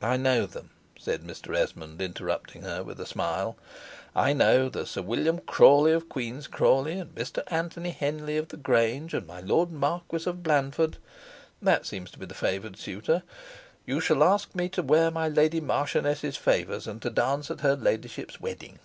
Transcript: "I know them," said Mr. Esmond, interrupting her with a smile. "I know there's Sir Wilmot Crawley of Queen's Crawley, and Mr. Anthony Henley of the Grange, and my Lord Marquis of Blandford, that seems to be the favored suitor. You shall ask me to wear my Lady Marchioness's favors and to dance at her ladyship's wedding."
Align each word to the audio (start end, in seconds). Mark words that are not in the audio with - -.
"I 0.00 0.16
know 0.16 0.46
them," 0.46 0.70
said 0.98 1.20
Mr. 1.22 1.54
Esmond, 1.54 2.00
interrupting 2.00 2.62
her 2.62 2.82
with 2.82 2.98
a 2.98 3.04
smile. 3.04 3.58
"I 4.16 4.32
know 4.32 4.70
there's 4.70 4.88
Sir 4.92 5.02
Wilmot 5.02 5.44
Crawley 5.44 5.92
of 5.92 6.08
Queen's 6.08 6.46
Crawley, 6.46 6.98
and 6.98 7.14
Mr. 7.14 7.42
Anthony 7.48 7.90
Henley 7.90 8.38
of 8.38 8.48
the 8.48 8.56
Grange, 8.56 9.12
and 9.12 9.26
my 9.26 9.42
Lord 9.42 9.70
Marquis 9.70 10.24
of 10.24 10.42
Blandford, 10.42 10.96
that 11.60 11.84
seems 11.84 12.10
to 12.12 12.18
be 12.18 12.24
the 12.24 12.32
favored 12.32 12.78
suitor. 12.78 13.22
You 13.84 14.00
shall 14.00 14.24
ask 14.24 14.54
me 14.54 14.70
to 14.70 14.82
wear 14.82 15.10
my 15.10 15.28
Lady 15.28 15.60
Marchioness's 15.60 16.38
favors 16.38 16.86
and 16.86 17.02
to 17.02 17.10
dance 17.10 17.50
at 17.50 17.60
her 17.60 17.76
ladyship's 17.76 18.40
wedding." 18.40 18.78